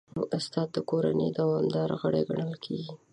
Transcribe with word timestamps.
استاد 0.37 0.67
د 0.73 0.77
کورنۍ 0.89 1.29
دوامدار 1.39 1.89
غړی 2.01 2.21
ګڼل 2.29 2.53
کېږي. 2.63 2.93